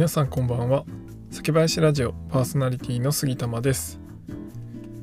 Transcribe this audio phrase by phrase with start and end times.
[0.00, 0.86] 皆さんこんばんは。
[1.30, 4.00] 酒林ラジオパーソナリティの杉玉です。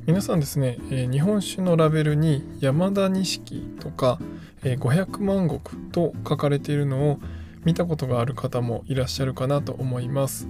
[0.06, 4.18] 皆さんですね、えー、日本酒のラベルに山田錦とか、
[4.64, 7.20] えー、500万石と書かれているのを
[7.64, 10.48] 見たことがある方もいらっしゃるかなと思います。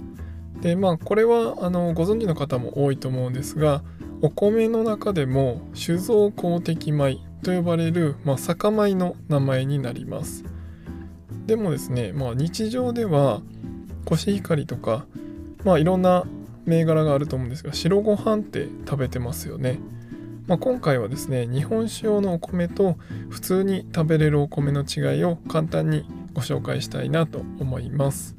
[0.61, 3.83] でまあこれはあのご存知の方も多いと思うんですが
[4.23, 10.43] お米の中でも酒造公的米と呼ばれる、まあ、酒米の名前になります。
[11.45, 13.43] でもですね、まあ、日常では
[14.09, 15.05] コシヒカリとか、
[15.63, 16.25] まあ、いろんな
[16.65, 19.77] 銘柄があると思うんですが白ご飯って食べてますよね、
[20.47, 22.97] まあ、今回はですね日本酒用のお米と
[23.29, 28.35] 普通に食べれるお米の違いを簡単にご紹介したいなと思います。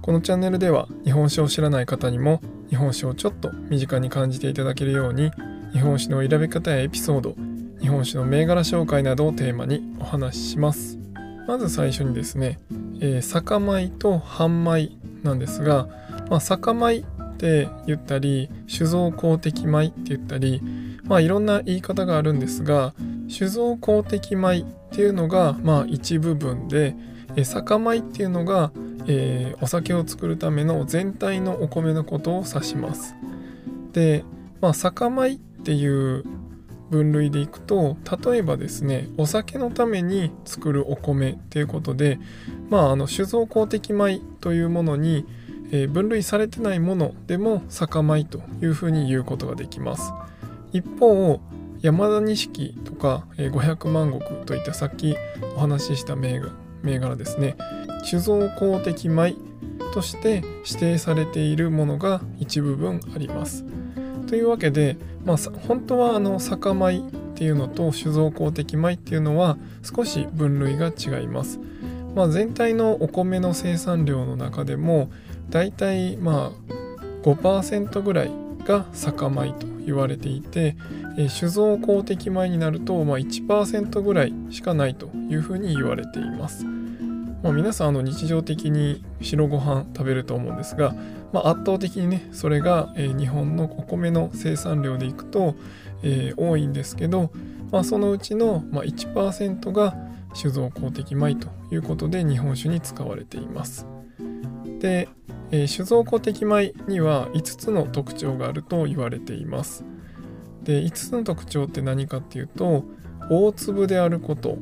[0.00, 5.30] このチャンネルでは日本酒を知らない方にも日本酒をちょっと身近に感じていただけるように
[5.72, 7.34] 日本酒の選び方やエピソード
[7.80, 10.98] 日本酒の銘柄紹介などをテーマにお話しします。
[11.46, 12.58] まず最初にですね、
[13.00, 14.90] えー、酒米と半米
[15.22, 15.88] なんですが、
[16.30, 17.02] まあ、酒米っ
[17.36, 20.60] て言ったり酒造公的米って言ったり、
[21.04, 22.94] まあ、いろんな言い方があるんですが
[23.28, 26.94] 酒造公的米っていうのがまあ一部分で、
[27.36, 28.72] えー、酒米っていうのが、
[29.06, 33.14] えー、お酒を作るための全体のお米のことを指します。
[33.92, 34.24] で、
[34.60, 36.24] まあ、酒米っていう
[36.90, 42.18] 分類でいくと例えばですねお酒のために作るお米っていうことで
[42.70, 45.26] まああの酒造公的米というものに、
[45.90, 50.12] 分類されてないものでも酒米というふうに言うことができます。
[50.72, 51.40] 一方
[51.80, 55.16] 山田錦とか、えー、500万石といったさっき
[55.56, 56.40] お話しした銘
[56.82, 57.56] 柄ですね。
[58.04, 59.36] 酒造公的米
[59.92, 63.64] として指定されているものが一部分あります。
[64.26, 65.36] というわけでまあ、
[65.66, 67.02] 本当はあの酒米っ
[67.34, 71.58] ていうのと酒造公的米っていうのは少し分類が違います。
[72.14, 75.10] まあ、全体のお米の生産量の中でも
[75.50, 78.30] だいたいまあ5%ぐらい
[78.64, 80.76] が酒米と言われていて、
[81.18, 86.73] え酒造公的米になるとまあ1%ぐらいしかないというふうに言われています。
[87.44, 90.94] まあ、皆さんあの日常的に白ご飯食べると思うんですが
[91.34, 95.56] まあ、圧倒的にねそれが、日本のお米の生産量でいくと、
[96.04, 97.32] えー、多いんですけど、
[97.72, 99.96] まあ、そのうちの、まあ、1%が
[100.32, 103.88] 酒造公的米ということで日本酒に使われています。
[104.78, 105.08] で、
[105.50, 109.84] えー、酒造公的米には5つの特徴があると言われています。
[110.62, 112.84] で5つの特徴って何かっていうと
[113.28, 114.56] 大粒であること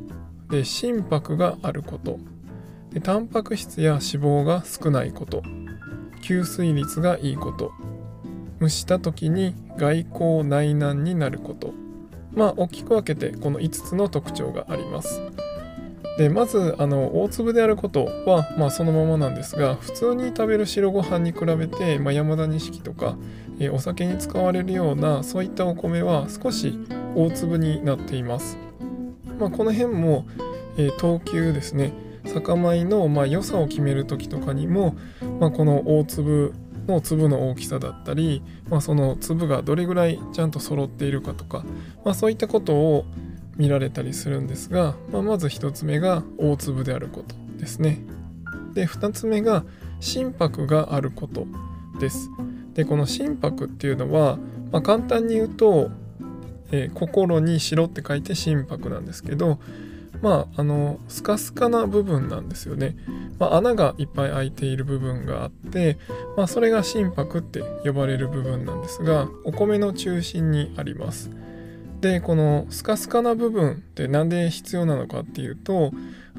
[0.49, 2.17] で心拍があること
[2.93, 5.41] でタンパク質や脂肪が少ないこと。
[6.21, 7.71] 吸水率がいいこと。
[8.61, 11.73] 蒸した時に外交内難になること。
[12.33, 15.21] まあ大きく分けてこの5つの特徴があります。
[16.17, 23.17] でまずあの大粒であることは、まあ、そのままなんですが普通に食べる白ご飯に比べて、まあ、山田錦とか、
[23.59, 26.77] え、お酒に使われるようなそういったお米は少し
[27.15, 28.59] 大粒になっています、
[29.39, 30.27] まあ、この辺も、
[30.77, 31.93] え、等級ですね。
[32.25, 34.95] 酒米のまあ良さを決める時とかにも、
[35.39, 36.53] まあ、この大粒
[36.87, 41.63] の粒の大きさだったり、まあ、その粒がどれぐらいちゃんと揃っているかとか、
[42.03, 43.05] まあ、そういったことを
[43.55, 47.99] 見られたりするんですが、まあ、まず1つ目が大粒であることですね。
[48.73, 49.63] で2つ目が
[49.99, 51.45] 心拍があること
[51.99, 52.29] です。
[52.73, 54.37] でこの心拍っていうのは、
[54.71, 55.91] まあ、簡単に言うと、
[56.71, 59.59] えー、心に白って書いて心拍なんですけど
[60.23, 62.95] まああのスカスカな部分なんですよね、
[63.39, 65.97] まあ、穴がいっぱい開いている部分があって、
[66.37, 71.29] まあ、それが心拍って呼ばれる部分なんですがお米の中心にあります。
[71.99, 75.91] でこのスカスカな部分って何で必要なのかっていうと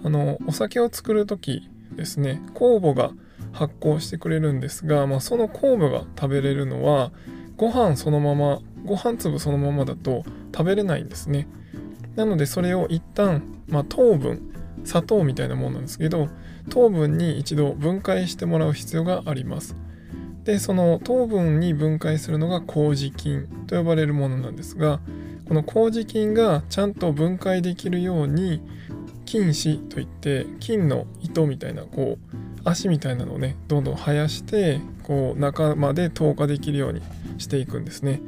[0.03, 3.13] あのお酒を作る時ですね酵母が
[3.53, 7.13] 発酵してくれるんですが、まあ、その酵母が食べれるのは
[7.57, 10.25] ご飯そのままご飯粒そのままだと
[10.55, 11.49] 食べれないんですね。
[12.17, 14.53] なのでそれを一旦、まあ、糖分
[14.85, 16.29] 砂糖みたいなものなんですけど
[16.71, 19.77] 糖分に一度分解してもらう必要があります。
[20.45, 25.01] でその糖分に分解するのが麹菌と呼ばれるものなんですが
[25.49, 28.61] この麹菌がちゃんと分解できるように
[29.25, 37.01] 菌糸といって菌の糸みたいなこう足みたいなのをねどんどん生やしてこう中まで透過できるように
[37.39, 38.21] していくんですね。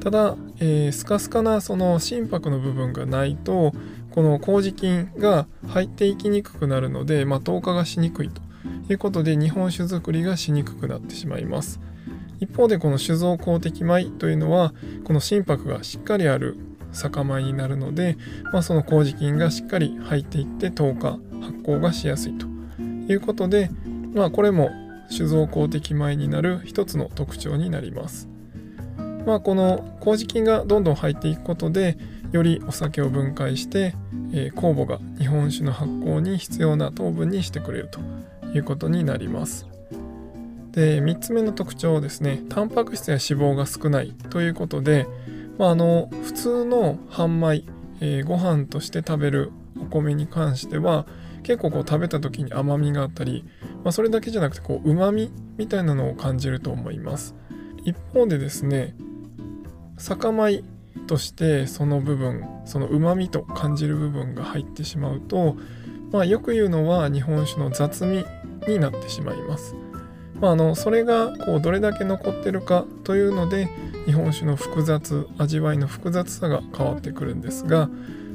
[0.00, 3.72] ただ、えー、スカスカなその心拍の部分がないと
[4.10, 8.42] この麹菌が入っていきにくくなるので、まあ、透過がしにくいと。
[8.88, 11.80] いうことで日本酒造りがしにくくなってしまいます。
[12.40, 16.56] 一方でこの酒造公的米というのはこの心拍がしっかりある
[16.92, 18.16] 酒米になるので、
[18.52, 22.46] まあ、その麹菌がしっかり入っていって透過発酵がしやすいと。
[23.08, 23.70] いうことで、
[24.14, 24.70] まあ、これも
[25.10, 28.33] 酒造公的米になる一つの特徴になります。
[29.26, 31.96] まあこの麹菌がどんどん入っていくことで
[32.32, 33.94] よりお酒を分解して、
[34.32, 38.00] えー、酵母が日本酒の発酵に必要な糖分にしてくれると
[38.54, 39.66] いうことになります。
[40.72, 45.06] で3つ目の特徴ですねタンパク質や脂肪が少ないということで、
[45.56, 47.62] まあ、あの普通の半米、
[48.00, 51.06] えー、ご飯として食べるお米に関しては
[51.44, 53.44] 結構こう食べた時に甘みがあったり、
[53.84, 57.36] まあ、それだけじゃなくてこう旨みみたいなのを感じると思います。
[57.84, 58.96] 一方でですね
[59.96, 60.64] 酒米
[61.06, 65.56] としてその部分その旨みと感じる部分が入ってしまうと、
[66.12, 68.24] まあ、よく言うのは日本酒の雑味
[68.66, 69.74] になってしまいます。
[70.40, 73.68] まあ、あのそれがこうどれだけ残ってるかというので
[74.06, 77.88] 日本酒の複雑味わいの複雑さが変わってくるんですが、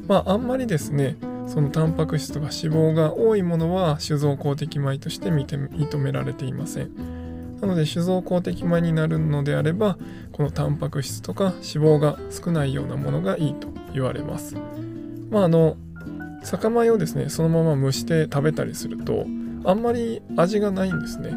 [0.08, 7.19] まあ、あんまりですねそのタンパク質とか脂肪が多いものは酒造公的米として認められていません。
[7.62, 9.98] なので酒造公的米になるのであれば
[10.32, 14.56] このタンパク質とか脂肪が少ないようなものがいいと言われます。
[15.30, 15.78] まああの
[16.44, 19.26] 酒米をですねそのまま蒸して食べたりすると
[19.66, 21.32] あんまり味がないんですね。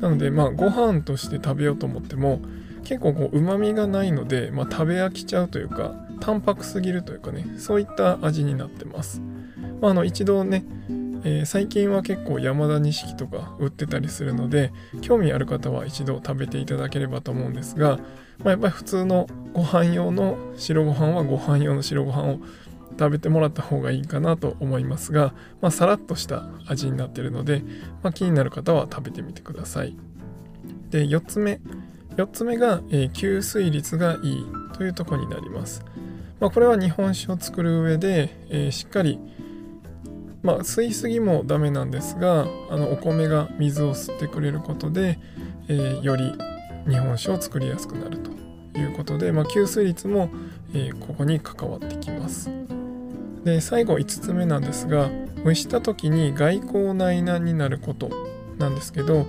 [0.00, 2.40] なのでまあご飯として食べようと思っても
[2.84, 9.22] 結構こう旨味がないので、まあ、食べ飽きちゃうというか淡白すぎるというかねそういった味になってます、
[9.80, 10.64] まあ、あの一度ね、
[11.24, 17.98] えー、最近は結構山田錦とか売ってたりするので興味ある方は一度食べていただければと思うんですが、
[18.38, 22.40] まあ、やっぱり普通のご飯用の白ご飯はご飯用の白ご飯を
[22.98, 27.62] 食べてもらった方がいいかなと思いますが、まあ、さらっとした味になってるので、
[28.02, 29.96] まあ、気になる方は食べてみてください。
[30.90, 31.60] で4つ目
[32.16, 35.84] 4つ目が、えー、吸水率がいいというとこになります。
[36.38, 39.18] まあ、これは日本酒を作る上で、えー、しっかり
[40.44, 45.18] まあ吸いすぎもダメなんですがあのお米が水を吸ってくれることで、
[45.68, 46.32] えー、より
[46.86, 48.30] 日本酒を作りやすくなると
[48.78, 50.30] いうことで、まあ、吸水率も、
[50.74, 52.50] えー、ここに関わってきます。
[53.42, 55.10] で最後5つ目なんですが
[55.44, 58.10] 蒸した時に外交内難になること
[58.58, 59.26] なんですけど、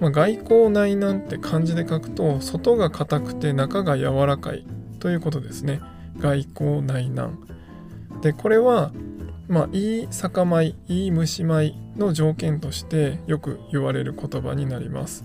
[0.00, 4.64] まあ、外交内難って漢字で書くと外が硬くて中が柔らかい
[5.00, 5.80] ということですね
[6.18, 7.38] 外交内難
[8.22, 8.92] でこれは
[9.48, 15.24] まあいい酒米いい蒸し米の条件としてよく言われる言葉になります。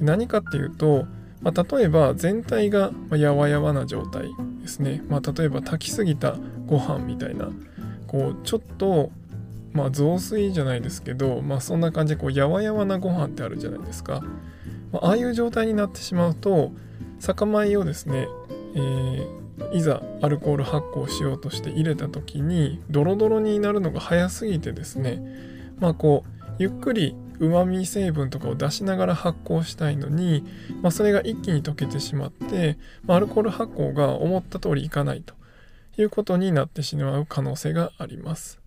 [0.00, 1.06] 何かっていうと、
[1.40, 7.50] まあ、例えば全体がやわやわな状態ですね、まあ、例えば炊きすぎたご飯みたいな。
[8.12, 9.10] こうちょっと
[9.72, 14.22] まあ雑炊じゃないですけど、まあ、そんな感じでこうやわやわなご飯ってあるじゃないですか、
[14.92, 16.72] まあ、ああいう状態になってしまうと
[17.20, 18.28] 酒米をですね、
[18.74, 19.41] えー、
[19.72, 25.22] いざアルコール発酵しようとして入れた時にドロドロになるのが早すぎてですね
[25.78, 30.44] まあこうゆっくりうまみ成分とかを出しながら発酵したいのに、
[30.80, 35.34] まあ、それが一気に溶けてしまって、まあ、アルコール発酵が思った通りいかないと
[36.00, 38.60] いうことになってしまう可能性があります。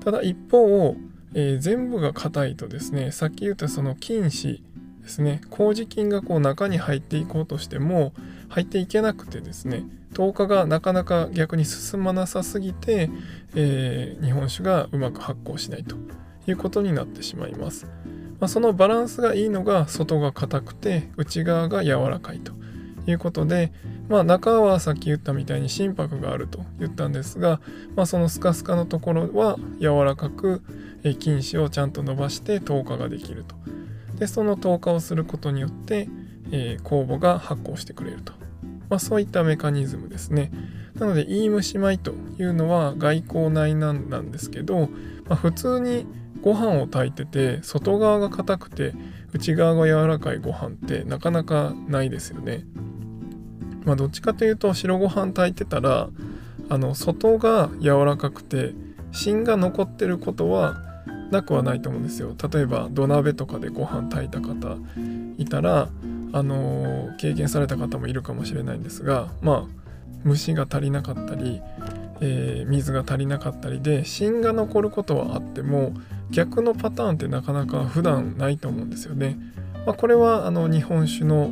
[0.00, 0.96] ただ一方、
[1.34, 4.60] えー、全部が硬いとですねさっき言ったその菌糸
[5.06, 8.12] ですね麹菌がこう中に入っていこうとしても
[8.48, 13.08] 入っていけなくてですね糖化がなかなか逆に進まなさすぎて、
[13.54, 15.94] えー、日本酒がうまく発酵しないと
[16.48, 17.86] いうことになってしまいます。
[18.40, 22.52] まあ、そのバランスがいいのが外が硬くて内側が柔らかいと
[23.06, 23.72] いうことで、
[24.08, 27.60] まあ、中はさっき言ったみたいに心拍があると言ったんですが、
[27.94, 30.62] まあ、そのスカスカのところは柔らかく
[31.20, 33.54] 菌糸をちゃんと伸ばして糖化ができると。
[34.18, 36.08] でその糖化をすることによって、
[36.50, 38.32] えー、酵母が発酵してくれると。
[38.88, 40.52] まあ、そういったメカニズムですね。
[40.94, 44.88] なので、いい蒸し米というのは外交内難なんですけど、
[45.28, 46.06] まあ、普通に
[46.40, 48.94] ご飯を炊いてて外側が硬くて
[49.32, 52.64] 内側が柔らかいご飯ってなかなかないですよね。
[53.84, 56.08] まあどっちかというと白ご飯炊いてたら
[56.68, 58.74] あの外が柔らかくて
[59.10, 60.85] 芯が残ってることは
[61.30, 62.34] なくはないと思うんですよ。
[62.52, 64.76] 例えば土鍋とかでご飯炊いた方
[65.38, 65.88] いたら
[66.32, 71.60] あの経験された方もいるかもしれないんですがまあ蒸しが足りなかったり、
[72.20, 75.94] えー、水が足りなかったりで芯が残ることはあっても
[76.30, 79.38] 逆のパターンってなかなか普段ないと思うんですよね。
[79.86, 81.50] まあ、これはあの日本酒の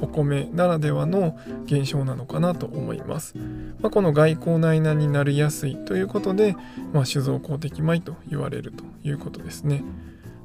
[0.00, 3.34] お米ならではの現象なのかなと思います。
[3.80, 6.56] まあ、この外交内難になりやすいということで、
[6.92, 9.84] まあ、酒造公的米と言われるということですね。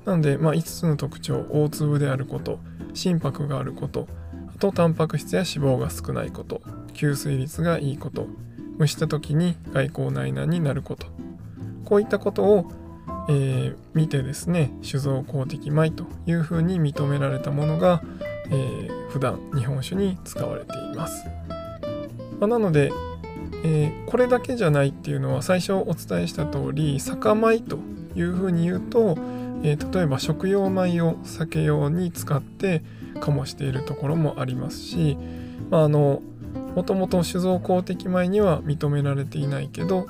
[0.05, 2.59] なので、まあ、5つの特徴大粒であること
[2.93, 4.07] 心拍があること
[4.55, 6.61] あとタンパク質や脂肪が少ないこと
[6.93, 8.27] 吸水率がいいこと
[8.79, 11.07] 蒸した時に外交内難になること
[11.83, 12.71] こういったことを
[13.29, 18.01] えー、見てですね酒造公的米というふうに認められたものが、
[18.49, 21.25] えー、普段日本酒に使われています、
[22.39, 22.91] まあ、なので、
[23.63, 27.79] えー、これだけじゃないっていうのは最初お伝えした通り酒米と
[28.15, 29.15] いうふうに言うと、
[29.63, 32.83] えー、例えば食用米を酒用に使って
[33.15, 35.17] 醸しているところもありますし、
[35.69, 36.21] まあ、あの
[36.75, 40.07] もともと酒造公的米には認められていないけど、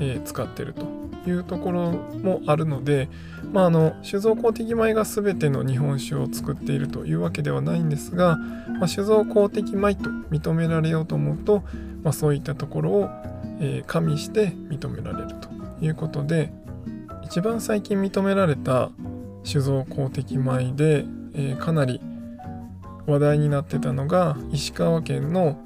[0.00, 0.99] えー、使ってると。
[1.26, 3.08] いうところもあるので、
[3.52, 11.62] まあ、あの酒造公的米が全ての日本酒を作っているというわけではないんですが、まあ、酒造公的米と認められようと思うと、
[12.02, 13.08] まあ、そういったところを、
[13.60, 15.50] えー、加味して認められると
[15.84, 16.52] いうことで
[17.24, 18.90] 一番最近認められた
[19.44, 22.00] 酒造公的米で、えー、かなり
[23.06, 25.58] 話題になってたのが石川県の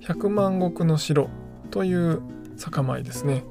[0.00, 1.28] 百万石の城
[1.70, 2.22] という
[2.56, 3.44] 酒米ですね。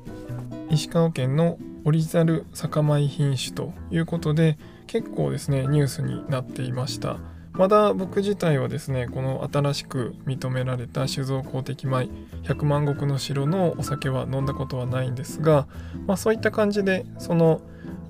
[0.72, 7.18] 石川県のオリジナル酒米品種ということで結構ですねニュースになっていました
[7.52, 12.10] まだ僕自体はですねこの新しく認められた酒造公的米
[12.44, 15.68] 百万石の城のお酒は飲んだことはないんですが、
[16.08, 17.62] まあ、そういった感じでその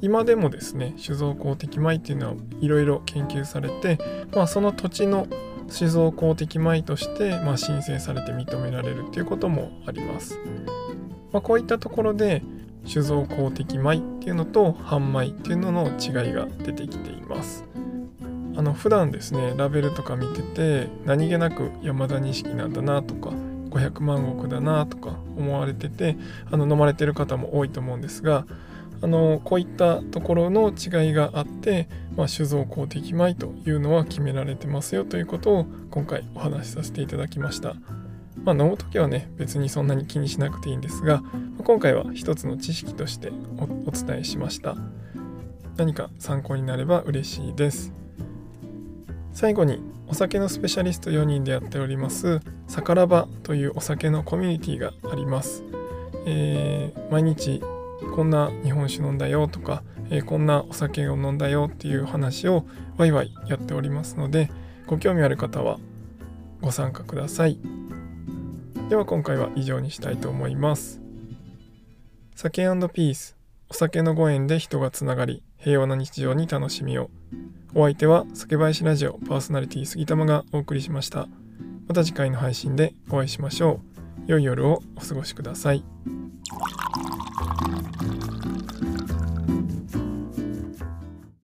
[0.02, 3.98] 今でもですね酒造公的米っていうのはいろいろ研究されて、
[4.36, 5.26] まあ、その土地の
[5.68, 10.38] 酒造公的米として、まあ、申請されて認められるっていうこともあります。
[11.32, 12.44] まあ、こういったところで
[12.86, 17.66] 酒造公的米っていうのと半米っていうのの違いが出てきています。
[18.56, 23.32] あの普段ですねラベルとか見てて何気なく山田錦なんだなとか
[23.70, 26.18] 500万石だなとか思われてて
[26.52, 28.46] あの飲まれてる方も多いと思うんですが
[29.02, 37.76] あのこういったところの違いがあって、まあ、酒造公的米というのは決められてますよということを今回お話しさせていただきました。
[38.44, 41.22] まあ、飲む時はね別にそんなに気にしなくていいんですが
[41.64, 43.32] 今回は一つの知識として
[43.86, 44.76] お伝えしました。
[45.78, 47.94] 何か参考になれば嬉しいです。
[49.32, 55.64] 最後にお酒のスペシャリスト4人でやっておりますサカラバというお酒のコミュニティがあります、
[56.26, 57.64] えー、毎日
[58.14, 62.66] こんな日本酒飲んだよとか、えー、こんなお酒を飲んだよっていう話を
[62.98, 64.52] ワイワイやっておりますので
[64.86, 65.80] ご興味ある方は
[66.60, 67.81] ご参加ください。
[68.92, 71.00] では今回は以上にしたいと思います。
[72.36, 73.38] 酒ピース
[73.70, 77.10] お酒のご縁で人がつながり平和な日常に楽しみを。
[77.74, 81.30] お相手は酒林ラジオパーソナリティ杉玉がお送りしました。
[81.88, 83.80] また次回の配信でお会いしましょ
[84.28, 84.30] う。
[84.30, 85.86] 良い夜をお過ごしください。